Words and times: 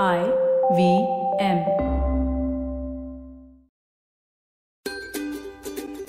I 0.00 0.20
V 0.72 0.84
M. 1.40 1.58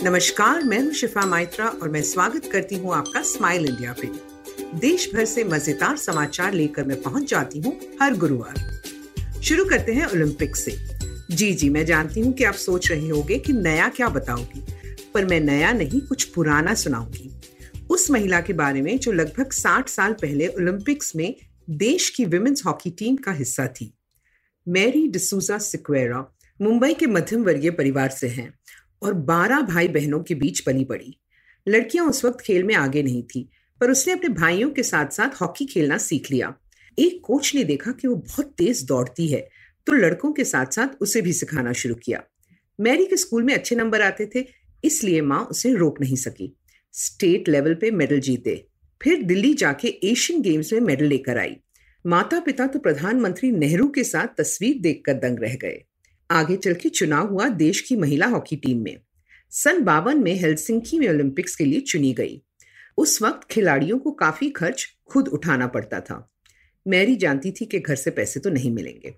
नमस्कार, 0.03 0.63
मैं 0.63 0.79
हूँ 0.83 0.91
शिफा 0.91 1.25
माइत्रा 1.25 1.65
और 1.65 1.89
मैं 1.89 2.01
स्वागत 2.01 2.45
करती 2.45 2.75
हूँ 2.75 2.93
आपका 2.95 3.21
स्माइल 3.21 3.65
इंडिया 3.65 3.95
पे। 4.01 4.07
देश 4.79 5.09
भर 5.15 5.25
से 5.25 5.43
मज़ेदार 5.43 5.97
समाचार 5.97 6.53
लेकर 6.53 6.83
मैं 6.83 7.01
पहुँच 7.01 7.29
जाती 7.29 7.59
हूँ 7.59 7.77
हर 8.01 8.17
गुरुवार। 8.17 8.55
शुरू 9.41 9.65
करते 9.65 9.93
हैं 9.93 10.05
ओलंपिक 10.05 10.55
से। 10.55 10.77
जी 11.35 11.53
जी, 11.53 11.69
मैं 11.69 11.85
जानती 11.85 12.21
हूँ 12.21 12.33
कि 12.33 12.43
आप 12.43 12.53
सोच 12.53 12.91
रहे 12.91 13.09
होंगे 13.09 13.37
कि 13.37 13.53
नया 13.53 13.89
क्या 13.89 14.09
बताओगी, 14.09 14.65
पर 15.13 15.25
मैं 15.25 15.39
नया 15.39 15.73
नहीं, 15.73 16.01
कुछ 16.01 16.23
पुराना 16.23 16.73
सुनाऊँगी। 16.73 17.31
उस 17.89 18.11
महिला 18.11 18.41
के 18.41 18.53
बारे 18.53 18.81
में 18.81 18.97
जो 18.99 19.11
लगभग 19.11 19.51
60 19.51 19.89
साल 19.89 20.13
पहले 20.13 20.47
ओलंपिक्स 20.47 21.15
में 21.15 21.35
देश 21.67 22.09
की 22.09 22.25
विमेंस 22.25 22.61
हॉकी 22.65 22.89
टीम 22.89 23.15
का 23.15 23.31
हिस्सा 23.31 23.67
थी। 23.67 23.93
मैरी 24.67 25.07
डिसूजा 25.07 25.57
सिक्वेरा 25.57 26.25
मुंबई 26.59 26.93
के 26.93 27.05
मध्यम 27.05 27.43
वर्गीय 27.43 27.71
परिवार 27.71 28.09
से 28.09 28.27
हैं 28.27 28.53
और 29.01 29.13
12 29.25 29.61
भाई 29.61 29.87
बहनों 29.87 30.21
के 30.23 30.35
बीच 30.35 30.63
बनी 30.67 30.83
पड़ी। 30.83 31.15
लड़कियाँ 31.67 32.05
उस 32.05 32.23
वक्त 32.25 32.41
खेल 32.41 32.63
में 32.63 32.73
आगे 32.75 33.03
नहीं 33.03 33.23
थी, 33.25 33.49
पर 33.81 33.91
उसने 33.91 34.13
अपने 34.13 34.29
भाइयों 34.31 34.69
के 34.69 34.83
साथ 34.83 35.09
साथ 35.09 35.41
हॉकी 35.41 35.65
खेलना 35.65 35.97
सीख 35.97 36.31
लिया। 36.31 36.53
एक 36.97 37.21
कोच 37.23 37.53
ने 37.55 37.63
देखा 37.63 37.91
कि 37.91 38.07
वो 38.07 38.15
बहुत 38.15 38.53
तेज 38.57 38.83
दौड़ती 38.83 39.27
है 39.27 39.47
तो 39.87 39.93
लड़कों 39.93 40.31
के 40.31 40.43
साथ 40.43 40.65
साथ 40.65 41.01
उसे 41.01 41.21
भी 41.21 41.33
सिखाना 41.33 41.73
शुरू 41.73 41.95
किया। 41.95 42.21
मैरी 42.79 43.05
के 43.05 43.17
स्कूल 43.17 43.43
में 43.43 43.53
अच्छे 43.53 43.75
नंबर 43.75 44.01
आते 44.01 44.29
थे, 44.35 44.45
इसलिए 44.83 45.21
माँ 45.21 45.39
उसे 45.45 45.73
रोक 45.73 46.01
नहीं 46.01 46.15
सकी। 46.15 46.53
स्टेट 46.93 47.49
लेवल 47.49 47.75
पे 47.75 47.91
मेडल 47.91 48.19
जीते। 48.19 48.65
फिर 49.03 49.23
दिल्ली 49.23 49.53
जाके 49.53 49.87
एशियन 50.03 50.41
गेम्स 50.41 50.73
में 50.73 50.79
मेडल 50.79 51.05
लेकर 51.05 51.37
आई। 51.37 51.55
माता 52.05 52.39
पिता 52.39 52.67
तो 52.67 52.79
प्रधानमंत्री 52.79 53.51
नेहरू 53.51 53.87
के 53.87 54.03
साथ 54.03 54.27
तस्वीर 54.37 54.79
देखकर 54.81 55.13
दंग 55.13 55.39
रह 55.39 55.55
गए। 55.55 55.83
आगे 56.31 56.55
चल 56.55 56.73
के 56.73 56.89
चुनाव 56.89 57.27
हुआ 57.27 57.47
देश 57.47 57.81
की 57.81 57.95
महिला 57.95 58.27
हॉकी 58.27 58.55
टीम 58.55 58.83
में। 58.83 58.97
सन 59.51 59.81
बावन 59.81 60.23
में 60.23 60.33
हेलसिंकी 60.35 60.99
में 60.99 61.07
ओलंपिक्स 61.09 61.55
के 61.55 61.65
लिए 61.65 61.79
चुनी 61.79 62.13
गई। 62.13 62.41
उस 62.97 63.21
वक्त 63.21 63.47
खिलाड़ियों 63.51 63.97
को 63.99 64.11
काफ़ी 64.11 64.49
खर्च 64.49 64.85
खुद 65.05 65.27
उठाना 65.27 65.67
पड़ता 65.67 65.99
था। 65.99 66.31
मैरी 66.87 67.15
जानती 67.15 67.51
थी 67.51 67.65
कि 67.65 67.79
घर 67.79 67.95
से 67.95 68.11
पैसे 68.11 68.39
तो 68.39 68.49
नहीं 68.49 68.71
मिलेंगे। 68.71 69.13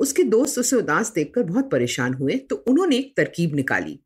उसके 0.00 0.22
दोस्त 0.22 0.58
उसे 0.58 0.76
उदास 0.76 1.12
देखकर 1.14 1.42
बहुत 1.42 1.70
परेशान 1.70 2.14
हुए 2.14 2.36
तो 2.36 2.56
उन्होंने 2.56 2.96
एक 2.96 3.16
तरकीब 3.16 3.54
निकाली। 3.54 3.98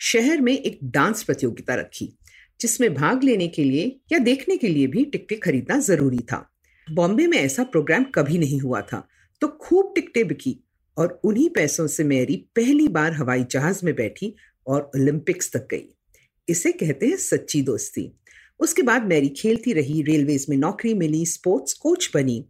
शहर 0.00 0.40
में 0.40 0.52
एक 0.52 0.78
डांस 0.84 1.22
प्रतियोगिता 1.22 1.74
रखी। 1.74 2.12
जिसमें 2.60 2.92
भाग 2.94 3.24
लेने 3.24 3.48
के 3.48 3.64
लिए 3.64 4.00
या 4.12 4.18
देखने 4.18 4.56
के 4.56 4.68
लिए 4.68 4.86
भी 4.86 5.04
टिकटें 5.04 5.38
खरीदना 5.40 5.78
ज़रूरी 5.78 6.18
था। 6.18 6.48
बॉम्बे 6.88 7.26
में 7.26 7.38
ऐसा 7.38 7.64
प्रोग्राम 7.64 8.04
कभी 8.04 8.38
नहीं 8.38 8.60
हुआ 8.60 8.80
था 8.82 9.06
तो 9.42 9.48
खूब 9.60 9.92
टिकटें 9.94 10.26
बिकी 10.28 10.56
और 10.96 11.20
उन्हीं 11.24 11.48
पैसों 11.50 11.86
से 11.86 12.04
मैरी 12.04 12.36
पहली 12.56 12.88
बार 12.88 13.12
हवाई 13.12 13.44
जहाज़ 13.50 13.84
में 13.84 13.94
बैठी 13.94 14.34
और 14.66 14.90
ओलंपिक्स 14.96 15.50
तक 15.52 15.66
गई। 15.70 15.84
इसे 16.48 16.72
कहते 16.72 17.06
हैं 17.06 17.16
सच्ची 17.16 17.62
दोस्ती। 17.62 18.10
उसके 18.60 18.82
बाद 18.82 19.06
मैरी 19.06 19.28
खेलती 19.28 19.72
रही, 19.72 20.02
रेलवेज 20.02 20.46
में 20.48 20.56
नौकरी 20.56 20.94
मिली, 20.94 21.24
स्पोर्ट्स 21.26 21.72
कोच 21.72 22.10
बनी 22.14 22.44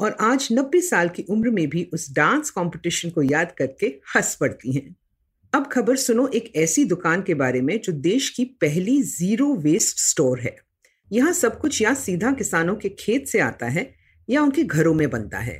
और 0.00 0.16
आज 0.20 0.48
नब्बे 0.52 0.80
साल 0.80 1.08
की 1.08 1.22
उम्र 1.22 1.50
में 1.50 1.68
भी 1.68 1.88
उस 1.94 2.10
डांस 2.12 2.50
कंपटीशन 2.50 3.10
को 3.10 3.22
याद 3.22 3.52
करके 3.52 3.86
हंस 3.86 4.34
पड़ती 4.34 4.72
हैं। 4.72 4.94
अब 5.56 5.68
खबर 5.72 5.96
सुनो 5.96 6.26
एक 6.28 6.50
ऐसी 6.56 6.84
दुकान 6.84 7.22
के 7.22 7.34
बारे 7.34 7.60
में 7.60 7.80
जो 7.80 7.92
देश 7.92 8.28
की 8.30 8.44
पहली 8.44 9.02
ज़ीरो 9.02 9.54
वेस्ट 9.54 10.00
स्टोर 10.00 10.40
है। 10.40 10.54
यहाँ 11.12 11.32
सब 11.32 11.58
कुछ 11.60 11.82
या 11.82 11.94
सीधा 11.94 12.32
किसानों 12.32 12.74
के 12.76 12.88
खेत 12.88 13.28
से 13.28 13.38
आता 13.38 13.66
है 13.66 13.94
या 14.28 14.42
उनके 14.42 14.64
घरों 14.64 14.94
में 14.94 15.08
बनता 15.10 15.38
है। 15.38 15.56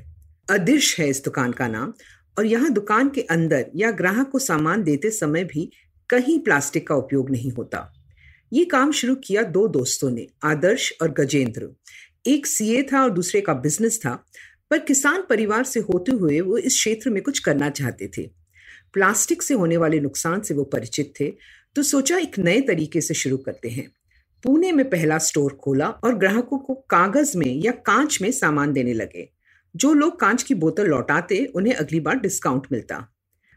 अदिश 0.51 1.01
है 1.01 1.09
इस 1.09 1.25
दुकान 1.25 1.53
का 1.53 1.69
नाम 1.69 1.95
और 2.39 2.47
यहाँ 2.47 2.71
दुकान 2.71 3.09
के 3.09 3.21
अंदर 3.21 3.71
या 3.77 3.91
ग्राहक 3.91 4.31
को 4.31 4.39
सामान 4.39 4.83
देते 4.83 5.11
समय 5.11 5.45
भी 5.45 5.71
कहीं 6.11 6.39
प्लास्टिक 6.41 6.89
का 6.89 6.95
उपयोग 6.95 7.31
नहीं 7.31 7.53
होता। 7.53 7.93
ये 8.53 8.65
काम 8.65 8.93
शुरू 8.93 9.15
किया 9.15 9.43
दो 9.43 9.69
दोस्तों 9.69 10.11
ने, 10.11 10.27
आदर्श 10.45 10.93
और 11.03 11.13
गजेंद्र। 11.13 11.75
एक 12.27 12.47
सीए 12.47 12.83
था 12.83 13.03
और 13.03 13.11
दूसरे 13.11 13.41
का 13.41 13.55
बिज़नेस 13.55 13.99
था, 13.99 14.25
पर 14.71 14.79
किसान 14.79 15.23
परिवार 15.31 15.65
से 15.65 15.81
होते 15.81 16.13
हुए 16.13 16.41
वो 16.41 16.59
इस 16.59 16.75
क्षेत्र 16.75 17.11
में 17.11 17.23
कुछ 17.23 17.39
करना 17.39 17.71
चाहते 17.71 18.11
थे। 18.19 18.46
प्लास्टिक 18.97 19.43
से 19.43 19.55
होने 19.55 19.77
वाले 19.77 20.01
नुकसान 20.01 20.41
से 20.41 20.55
वो 20.55 20.65
परिचित 20.65 21.13
थे 21.21 21.33
तो 21.77 21.83
सोचा 21.83 22.19
एक 22.19 22.39
नए 22.39 22.61
तरीके 22.61 23.01
से 23.01 23.15
शुरू 23.15 23.37
करते 23.37 23.69
हैं। 23.69 23.91
पुणे 24.45 24.73
में 24.73 24.89
पहला 24.91 25.19
स्टोर 25.19 25.53
खोला 25.55 25.89
और 25.89 26.15
ग्राहकों 26.15 26.59
को 26.59 26.75
कागज़ 26.91 27.37
में 27.39 27.47
या 27.47 27.73
कांच 27.87 28.19
में 28.23 28.31
सामान 28.31 28.73
देने 28.73 28.93
लगे। 28.93 29.29
जो 29.75 29.93
लोग 29.93 30.19
कांच 30.21 30.43
की 30.43 30.55
बोतल 30.55 30.87
लौटाते, 30.87 31.45
उन्हें 31.47 31.75
अगली 31.75 32.01
बार 32.01 32.19
डिस्काउंट 32.21 32.67
मिलता। 32.73 33.07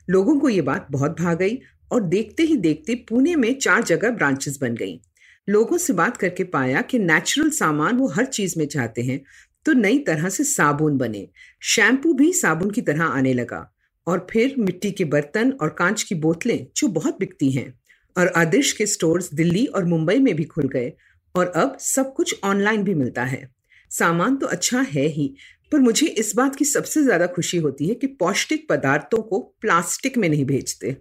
लोगों 0.07 0.39
को 0.39 0.49
ये 0.49 0.61
बात 0.61 0.87
बहुत 0.91 1.19
भा 1.21 1.33
गई 1.33 1.59
और 1.91 2.01
देखते 2.03 2.43
ही 2.43 2.57
देखते 2.57 2.95
पुणे 3.09 3.35
में 3.35 3.53
चार 3.59 3.83
जगह 3.83 4.09
ब्रांचेस 4.09 4.59
बन 4.61 4.75
गई। 4.75 4.99
लोगों 5.47 5.77
से 5.77 5.93
बात 5.93 6.17
करके 6.17 6.43
पाया 6.43 6.81
कि 6.81 6.99
नेचुरल 6.99 7.49
सामान 7.49 7.97
वो 7.97 8.07
हर 8.07 8.25
चीज़ 8.25 8.59
में 8.59 8.65
चाहते 8.67 9.01
हैं 9.01 9.21
तो 9.65 9.73
नई 9.73 9.99
तरह 9.99 10.29
से 10.29 10.43
साबुन 10.43 10.97
बने। 10.97 11.27
शैम्पू 11.61 12.13
भी 12.13 12.31
साबुन 12.33 12.71
की 12.71 12.81
तरह 12.81 13.03
आने 13.03 13.33
लगा। 13.33 13.69
और 14.09 14.25
फिर 14.31 14.55
मिट्टी 14.59 14.91
के 14.91 15.05
बर्तन 15.05 15.51
और 15.51 15.69
कांच 15.69 16.03
की 16.03 16.15
बोतलें 16.15 16.65
जो 16.77 16.87
बहुत 16.87 17.19
बिकती 17.19 17.51
हैं। 17.51 17.73
और 18.15 18.27
आदर्श 18.27 18.71
के 18.71 18.85
स्टोर्स 18.85 19.33
दिल्ली 19.33 19.65
और 19.65 19.85
मुंबई 19.85 20.17
में 20.19 20.33
भी 20.35 20.43
खुल 20.43 20.67
गए 20.67 20.91
और 21.35 21.47
अब 21.47 21.77
सब 21.79 22.13
कुछ 22.13 22.39
ऑनलाइन 22.43 22.83
भी 22.83 22.93
मिलता 22.93 23.23
है। 23.23 23.47
सामान 23.91 24.35
तो 24.35 24.47
अच्छा 24.47 24.81
है 24.81 25.05
ही, 25.07 25.33
पर 25.71 25.79
मुझे 25.79 26.07
इस 26.07 26.35
बात 26.35 26.55
की 26.55 26.65
सबसे 26.65 27.03
ज़्यादा 27.03 27.27
खुशी 27.27 27.57
होती 27.57 27.87
है 27.87 27.95
कि 27.95 28.07
पौष्टिक 28.07 28.67
पदार्थों 28.69 29.21
को 29.21 29.39
प्लास्टिक 29.61 30.17
में 30.17 30.27
नहीं 30.29 30.45
भेजते। 30.45 30.95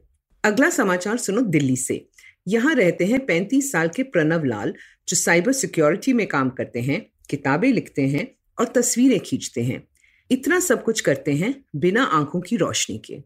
अगला 0.44 0.70
समाचार 0.70 1.16
सुनो 1.16 1.40
दिल्ली 1.40 1.76
से। 1.76 2.06
यहाँ 2.48 2.75
रहते 2.75 3.04
हैं 3.04 3.25
पैंतीस 3.26 3.70
साल 3.72 3.88
के 3.88 4.02
प्रणव 4.02 4.44
लाल, 4.44 4.75
जो 5.08 5.16
साइबर 5.16 5.52
सिक्योरिटी 5.52 6.12
में 6.12 6.26
काम 6.26 6.50
करते 6.50 6.80
हैं, 6.80 7.00
किताबें 7.30 7.72
लिखते 7.72 8.02
हैं 8.02 8.26
और 8.58 8.66
तस्वीरें 8.66 9.20
खींचते 9.20 9.62
हैं। 9.62 9.82
इतना 10.31 10.61
सब 10.61 10.84
कुछ 10.84 11.00
करते 11.00 11.33
हैं 11.33 11.65
बिना 11.77 12.03
आँखों 12.03 12.41
की 12.41 12.56
रोशनी 12.56 12.99
के। 12.99 13.22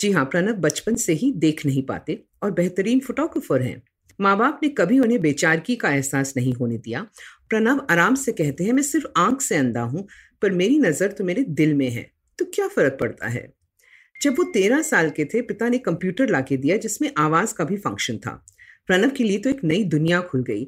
जी 0.00 0.10
हाँ 0.12 0.24
प्रणब 0.24 0.54
बचपन 0.54 0.94
से 0.94 1.12
ही 1.12 1.32
देख 1.32 1.66
नहीं 1.66 1.82
पाते 1.82 2.24
और 2.42 2.50
बेहतरीन 2.50 3.00
फोटोग्राफर 3.00 3.62
हैं। 3.62 3.82
माँ 4.20 4.36
बाप 4.38 4.60
ने 4.62 4.68
कभी 4.68 4.98
उन्हें 4.98 5.20
बेचारगी 5.20 5.76
का 5.76 5.90
एहसास 5.90 6.34
नहीं 6.36 6.54
होने 6.54 6.78
दिया। 6.78 7.06
प्रणव 7.48 7.86
आराम 7.90 8.14
से 8.14 8.32
कहते 8.32 8.64
हैं, 8.64 8.72
मैं 8.72 8.82
सिर्फ़ 8.82 9.06
आँख 9.16 9.40
से 9.40 9.56
अंधा 9.56 9.82
हूँ, 9.82 10.08
पर 10.42 10.50
मेरी 10.50 10.78
नज़र 10.78 11.12
तो 11.12 11.24
मेरे 11.24 11.42
दिल 11.42 11.74
में 11.74 11.90
है। 11.90 12.10
तो 12.38 12.44
क्या 12.44 12.68
फ़र्क 12.68 12.96
पड़ता 13.00 13.28
है? 13.28 13.52
जब 14.22 14.32
वो 14.32 14.44
तेरह 14.44 14.82
साल 14.82 15.10
के 15.10 15.24
थे, 15.24 15.42
पिता 15.42 15.68
ने 15.68 15.78
कंप्यूटर 15.78 16.28
लाके 16.28 16.56
दिया 16.56 16.76
जिसमें 16.76 17.10
आवाज़ 17.18 17.54
का 17.54 17.64
भी 17.64 17.76
फ़ंक्शन 17.76 18.16
था। 18.16 18.44
प्रणव 18.86 19.10
के 19.10 19.24
लिए 19.24 19.38
तो 19.38 19.50
एक 19.50 19.64
नई 19.64 19.84
दुनिया 19.84 20.20
खुल 20.20 20.42
गई, 20.42 20.64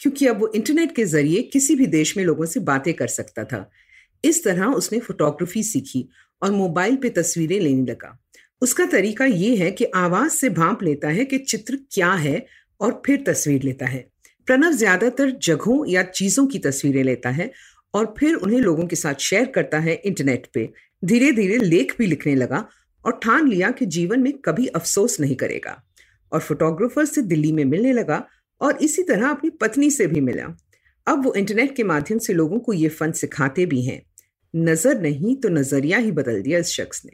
क्योंकि 0.00 0.26
अब 0.26 0.40
वो 0.40 0.52
इंटरनेट 0.54 0.94
के 0.96 1.04
ज़रिए 1.04 1.42
किसी 1.42 1.74
भी 1.74 1.86
देश 1.86 2.16
में 2.16 2.24
लोगों 2.24 2.46
से 2.46 2.60
बातें 2.60 2.94
कर 2.94 3.06
सकता 3.06 3.44
था। 3.44 3.70
इस 4.24 4.42
तरह 4.44 4.66
उसने 4.66 4.98
फोटोग्राफी 4.98 5.62
सीखी 5.62 6.08
और 6.42 6.50
मोबाइल 6.50 6.96
पे 6.96 7.08
तस्वीरें 7.10 7.58
लेने 7.60 7.90
लगा। 7.90 8.16
उसका 8.62 8.84
तरीका 8.86 9.24
ये 9.24 9.54
है 9.56 9.70
कि 9.70 9.84
आवाज़ 9.84 10.32
से 10.32 10.48
भांप 10.50 10.82
लेता 10.82 11.08
है 11.08 11.24
कि 11.24 11.38
चित्र 11.38 11.78
क्या 11.92 12.12
है 12.12 12.44
और 12.80 13.02
फिर 13.06 13.22
तस्वीर 13.26 13.62
लेता 13.62 13.86
है। 13.86 14.04
प्रणव 14.48 14.72
ज़्यादातर 14.72 15.30
जगहों 15.42 15.84
या 15.86 16.02
चीज़ों 16.02 16.46
की 16.46 16.58
तस्वीरें 16.58 17.02
लेता 17.04 17.30
है 17.30 17.50
और 17.94 18.14
फिर 18.18 18.34
उन्हें 18.34 18.60
लोगों 18.60 18.86
के 18.86 18.96
साथ 18.96 19.14
शेयर 19.20 19.46
करता 19.46 19.78
है 19.78 19.94
इंटरनेट 19.94 20.46
पे। 20.54 20.68
धीरे 21.02 21.30
धीरे 21.32 21.58
लेख 21.58 21.94
भी 21.98 22.06
लिखने 22.06 22.34
लगा 22.34 22.64
और 23.04 23.18
ठान 23.22 23.48
लिया 23.48 23.70
कि 23.70 23.86
जीवन 23.86 24.20
में 24.20 24.32
कभी 24.32 24.66
अफसोस 24.66 25.20
नहीं 25.20 25.36
करेगा। 25.36 25.80
और 26.32 26.40
फोटोग्राफर 26.40 27.04
से 27.04 27.22
दिल्ली 27.22 27.52
में 27.52 27.64
मिलने 27.64 27.92
लगा 27.92 28.26
और 28.60 28.76
इसी 28.76 29.02
तरह 29.02 29.28
अपनी 29.28 29.50
पत्नी 29.50 29.90
से 29.90 30.06
भी 30.06 30.20
मिला। 30.20 30.54
अब 31.06 31.24
वो 31.24 31.32
इंटरनेट 31.34 31.74
के 31.76 31.84
माध्यम 31.84 32.18
से 32.18 32.32
लोगों 32.32 32.58
को 32.58 32.72
ये 32.72 32.88
फन 32.88 33.12
सिखाते 33.12 33.66
भी 33.66 33.82
हैं। 33.82 34.02
नज़र 34.54 35.00
नहीं 35.00 35.34
तो 35.36 35.48
नज़रिया 35.48 35.98
ही 35.98 36.10
बदल 36.10 36.42
दिया 36.42 36.58
इस 36.58 36.66
शख्स 36.66 37.04
ने। 37.04 37.12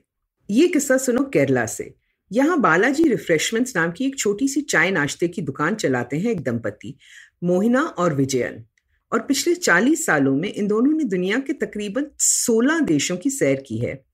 ये 0.50 0.68
किस्सा 0.68 0.96
सुनो 0.96 1.24
केरला 1.24 1.66
से। 1.66 1.94
यहाँ 2.32 2.60
बालाजी 2.60 3.08
रिफ्रेशमेंट्स 3.08 3.76
नाम 3.76 3.90
की 3.92 4.06
एक 4.06 4.18
छोटी 4.18 4.48
सी 4.48 4.60
चाय 4.60 4.90
नाश्ते 4.90 5.28
की 5.28 5.42
दुकान 5.42 5.74
चलाते 5.74 6.16
हैं 6.16 6.30
एक 6.30 6.40
दंपति 6.40 6.96
मोहिना 7.44 7.82
और 7.82 8.14
विजयन। 8.14 8.64
और 9.12 9.20
पिछले 9.20 9.54
40 9.54 10.04
सालों 10.06 10.34
में 10.36 10.52
इन 10.52 10.66
दोनों 10.66 10.92
ने 10.92 11.04
दुनिया 11.04 11.38
के 11.38 11.52
तकरीबन 11.52 12.06
16 12.18 12.80
देशों 12.80 13.16
की 13.16 13.30
सैर 13.30 13.62
की 13.66 13.78
है। 13.78 14.04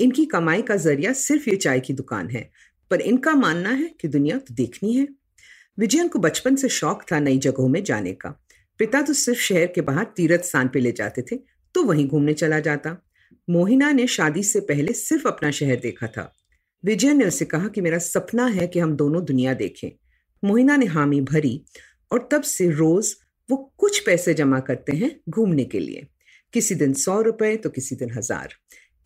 इनकी 0.00 0.24
कमाई 0.24 0.62
का 0.62 0.76
ज़रिया 0.76 1.12
सिर्फ़ 1.12 1.50
ये 1.50 1.56
चाय 1.56 1.80
की 1.80 1.92
दुकान 1.92 2.30
है, 2.30 2.50
पर 2.90 3.00
इनका 3.00 3.34
मानना 3.34 3.70
है 3.70 3.90
कि 4.00 4.08
दुनिया 4.08 4.38
तो 4.38 4.54
देखनी 4.54 4.92
है। 4.92 5.08
विजयन 5.78 6.08
को 6.08 6.18
बचपन 6.18 6.56
से 6.56 6.68
शौक 6.68 7.02
था 7.12 7.20
नई 7.20 7.38
जगहों 7.38 7.68
में 7.68 7.82
जाने 7.84 8.12
का। 8.12 8.30
पिता 8.78 9.02
तो 9.02 9.12
सिर्फ़ 9.12 9.40
शहर 9.40 9.66
के 9.66 9.80
बाहर 9.80 10.04
तीर्थ 10.16 10.44
स्थान 10.44 10.68
पे 10.68 10.80
ले 10.80 10.92
जाते 10.92 11.22
थे 11.22 11.36
तो 11.74 11.82
वहीं 11.84 12.06
घूमने 12.08 12.34
चला 12.34 12.60
जाता। 12.60 12.96
मोहिना 13.48 13.90
ने 13.92 14.06
शादी 14.06 14.42
से 14.42 14.60
पहले 14.62 14.92
सिर्फ़ 14.92 15.26
अपना 15.28 15.50
शहर 15.50 15.76
देखा 15.76 16.06
था। 16.06 16.32
विजय 16.84 17.12
ने 17.14 17.24
उसे 17.24 17.44
कहा 17.44 17.68
कि 17.68 17.80
मेरा 17.80 17.98
सपना 17.98 18.46
है 18.46 18.66
कि 18.66 18.78
हम 18.78 18.96
दोनों 18.96 19.24
दुनिया 19.24 19.54
देखें। 19.54 19.90
मोहिना 20.42 20.76
ने 20.76 20.86
हामी 20.86 21.20
भरी 21.22 21.60
और 22.10 22.28
तब 22.32 22.42
से 22.42 22.68
रोज 22.70 23.14
वो 23.48 23.56
कुछ 23.78 23.98
पैसे 23.98 24.34
जमा 24.34 24.58
करते 24.60 24.96
हैं 24.96 25.10
घूमने 25.30 25.64
के 25.64 25.78
लिए। 25.78 26.06
किसी 26.54 26.74
दिन 26.74 26.92
सौ 26.94 27.20
रुपए 27.22 27.56
तो 27.56 27.70
किसी 27.70 27.96
दिन 27.96 28.10
हज़ार। 28.10 28.54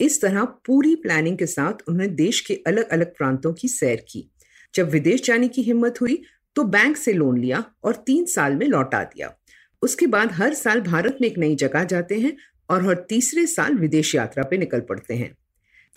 इस 0.00 0.20
तरह 0.22 0.44
पूरी 0.66 0.94
प्लानिंग 0.96 1.38
के 1.38 1.46
साथ 1.46 1.88
उन्होंने 1.88 2.08
देश 2.14 2.40
के 2.40 2.54
अलग 2.66 2.88
अलग 2.88 3.14
प्रांतों 3.16 3.52
की 3.52 3.68
सैर 3.68 4.04
की। 4.08 4.28
जब 4.74 4.90
विदेश 4.90 5.22
जाने 5.22 5.48
की 5.48 5.62
हिम्मत 5.62 6.00
हुई 6.00 6.22
तो 6.56 6.64
बैंक 6.66 6.96
से 6.96 7.12
लोन 7.12 7.38
लिया 7.38 7.64
और 7.84 8.02
तीन 8.06 8.24
साल 8.26 8.54
में 8.54 8.66
लौटा 8.66 9.02
दिया। 9.04 9.34
उसके 9.82 10.06
बाद 10.06 10.32
हर 10.32 10.54
साल 10.54 10.80
भारत 10.80 11.18
में 11.20 11.28
एक 11.28 11.38
नई 11.38 11.54
जगह 11.56 11.84
जाते 11.84 12.18
हैं 12.20 12.36
और 12.70 12.86
हर 12.86 12.94
तीसरे 13.08 13.46
साल 13.46 13.74
विदेश 13.74 14.14
यात्रा 14.14 14.44
पे 14.44 14.56
निकल 14.56 14.80
पड़ते 14.80 15.14
हैं। 15.14 15.36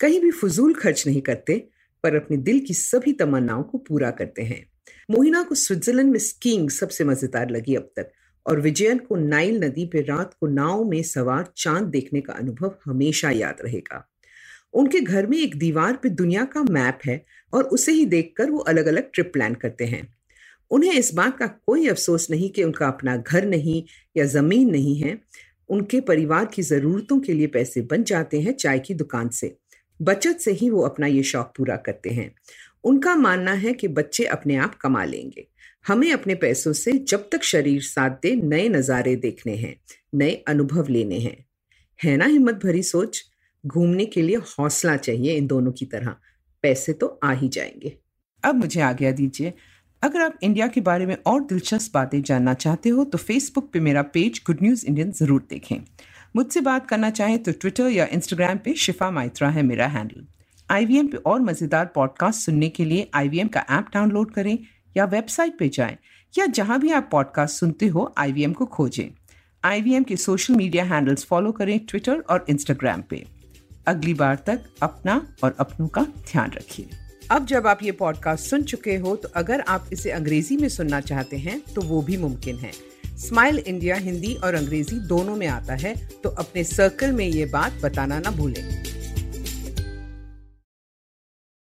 कहीं 0.00 0.20
भी 0.20 0.30
फजूल 0.30 0.74
खर्च 0.74 1.06
नहीं 1.06 1.20
करते, 1.20 1.68
पर 2.02 2.14
अपने 2.14 2.36
दिल 2.36 2.60
की 2.60 2.74
सभी 2.74 3.12
तमन्नाओं 3.12 3.62
को 3.62 3.78
पूरा 3.78 4.10
करते 4.10 4.42
हैं। 4.42 4.66
मोहिना 5.10 5.42
को 5.42 5.54
स्विट्जरलैंड 5.54 6.10
में 6.10 6.18
स्कीइंग 6.18 6.70
सबसे 6.70 7.04
मज़ेदार 7.04 7.50
लगी 7.50 7.74
अब 7.74 7.90
तक, 7.96 8.10
और 8.46 8.60
विजयन 8.60 8.98
को 8.98 9.16
नाइल 9.16 9.64
नदी 9.64 9.86
पर 9.86 10.04
रात 10.04 10.36
को 10.40 10.46
नाव 10.46 10.84
में 10.84 11.02
सवार 11.02 11.52
चाँद 11.56 11.82
देखने 11.82 12.20
का 12.20 12.32
अनुभव 12.32 12.74
हमेशा 12.84 13.30
याद 13.30 13.56
रहेगा। 13.64 14.08
उनके 14.74 15.00
घर 15.00 15.26
में 15.26 15.38
एक 15.38 15.58
दीवार 15.58 15.92
पे 15.92 16.08
दुनिया 16.08 16.44
का 16.44 16.62
मैप 16.62 16.98
है, 17.06 17.24
और 17.54 17.64
उसे 17.64 17.92
ही 17.92 18.06
देखकर 18.06 18.50
वो 18.50 18.58
अलग 18.58 18.86
अलग 18.86 19.10
ट्रिप 19.14 19.32
प्लान 19.32 19.54
करते 19.54 19.84
हैं। 19.84 20.14
उन्हें 20.70 20.92
इस 20.92 21.14
बात 21.14 21.38
का 21.38 21.46
कोई 21.46 21.88
अफसोस 21.88 22.30
नहीं 22.30 22.50
कि 22.50 22.64
उनका 22.64 22.86
अपना 22.86 23.16
घर 23.16 23.44
नहीं 23.44 23.82
या 24.16 24.24
ज़मीन 24.24 24.70
नहीं 24.70 24.96
है 24.96 25.18
उनके 25.72 26.00
परिवार 26.00 26.44
की 26.44 26.62
जरूरतों 26.62 27.20
के 27.20 27.32
लिए 27.32 27.46
पैसे 27.46 27.80
बन 27.80 28.04
जाते 28.04 28.40
हैं 28.40 28.52
चाय 28.52 28.78
की 28.78 28.94
दुकान 28.94 29.28
से। 29.28 29.56
बचत 30.02 30.38
से 30.40 30.52
ही 30.52 30.70
वो 30.70 30.82
अपना 30.82 31.06
ये 31.06 31.22
शौक 31.22 31.52
पूरा 31.56 31.76
करते 31.76 32.10
हैं। 32.10 32.34
उनका 32.84 33.14
मानना 33.14 33.52
है 33.52 33.72
कि 33.72 33.88
बच्चे 33.88 34.24
अपने 34.24 34.56
आप 34.56 34.74
कमा 34.74 35.04
लेंगे। 35.04 35.48
हमें 35.86 36.12
अपने 36.12 36.34
पैसों 36.34 36.72
से 36.72 36.92
जब 36.92 37.28
तक 37.32 37.42
शरीर 37.42 37.82
साथ 37.82 38.10
दे, 38.10 38.36
नए 38.36 38.68
नज़ारे 38.68 39.16
देखने 39.16 39.56
हैं, 39.56 39.80
नए 40.14 40.44
अनुभव 40.48 40.88
लेने 40.88 41.18
हैं। 41.18 41.46
है 42.04 42.16
ना 42.16 42.24
हिम्मत 42.24 42.54
भरी 42.54 42.82
सोच? 42.82 43.22
घूमने 43.66 44.06
के 44.06 44.22
लिए 44.22 44.36
हौसला 44.36 44.96
चाहिए 44.96 45.36
इन 45.36 45.46
दोनों 45.46 45.72
की 45.72 45.86
तरह। 45.86 46.16
पैसे 46.62 46.92
तो 46.92 47.20
आ 47.22 47.32
ही 47.32 47.48
जाएँगे। 47.48 47.98
अब 48.44 48.54
मुझे 48.54 48.80
आज्ञा 48.80 49.10
दीजिए 49.10 49.52
अगर 50.02 50.20
आप 50.20 50.38
इंडिया 50.42 50.66
के 50.66 50.80
बारे 50.80 51.04
में 51.06 51.16
और 51.26 51.42
दिलचस्प 51.44 51.92
बातें 51.94 52.22
जानना 52.22 52.52
चाहते 52.54 52.88
हो 52.88 53.04
तो 53.04 53.18
फेसबुक 53.18 53.70
पे 53.72 53.80
मेरा 53.80 54.02
पेज 54.04 54.40
गुड 54.46 54.62
न्यूज़ 54.62 54.84
इंडियन 54.86 55.10
ज़रूर 55.12 55.44
देखें। 55.50 55.76
मुझसे 56.36 56.60
बात 56.60 56.86
करना 56.86 57.10
चाहें 57.10 57.38
तो 57.42 57.52
ट्विटर 57.52 57.88
या 57.88 58.06
इंस्टाग्राम 58.12 58.58
पे 58.58 58.74
शिफा 58.74 59.10
माइत्रा 59.10 59.48
है 59.48 59.62
मेरा 59.62 59.86
हैंडल 59.86 60.26
आई 60.68 61.02
पे 61.02 61.16
और 61.16 61.40
मज़ेदार 61.40 61.86
पॉडकास्ट 61.94 62.40
सुनने 62.40 62.68
के 62.68 62.84
लिए 62.84 63.08
आईवीएम 63.14 63.48
का 63.48 63.64
ऐप 63.70 63.90
डाउनलोड 63.94 64.32
करें 64.32 64.58
या 64.96 65.04
वेबसाइट 65.04 65.58
पे 65.58 65.68
जाएँ, 65.68 65.96
या 66.34 66.46
जहाँ 66.48 66.78
भी 66.80 66.90
आप 66.90 67.08
पॉडकास्ट 67.12 67.60
सुनते 67.60 67.86
हो 67.86 68.12
आईवीएम 68.18 68.52
को 68.52 68.66
खोजें। 68.66 69.08
आई 69.64 70.02
के 70.02 70.16
सोशल 70.16 70.54
मीडिया 70.54 70.84
हैंडल्स 70.84 71.24
फॉलो 71.24 71.52
करें 71.52 71.78
ट्विटर 71.80 72.18
और 72.20 72.44
इंस्टाग्राम 72.48 73.02
पे। 73.10 73.24
अगली 73.86 74.14
बार 74.14 74.42
तक 74.46 74.64
अपना 74.82 75.20
और 75.44 75.56
अपनों 75.60 75.88
का 75.88 76.02
ध्यान 76.02 76.50
रखिए। 76.50 76.88
अब 77.30 77.46
जब 77.46 77.66
आप 77.66 77.82
ये 77.82 77.92
पॉडकास्ट 77.92 78.44
सुन 78.44 78.62
चुके 78.62 78.96
हो 78.96 79.16
तो 79.16 79.28
अगर 79.36 79.60
आप 79.60 79.88
इसे 79.92 80.10
अंग्रेज़ी 80.10 80.56
में 80.56 80.68
सुनना 80.68 81.00
चाहते 81.00 81.36
हैं 81.36 81.60
तो 81.74 81.80
वो 81.80 82.02
भी 82.02 82.16
मुमकिन 82.16 82.56
है। 82.56 82.72
स्माइल 83.18 83.58
इंडिया 83.58 83.96
हिंदी 83.96 84.34
और 84.34 84.54
अंग्रेज़ी 84.54 84.98
दोनों 84.98 85.36
में 85.36 85.46
आता 85.46 85.74
है 85.74 85.94
तो 86.24 86.28
अपने 86.28 86.64
सर्कल 86.64 87.12
में 87.12 87.26
ये 87.26 87.44
बात 87.44 87.72
बताना 87.82 88.18
ना 88.18 88.30
भूलें। 88.30 88.82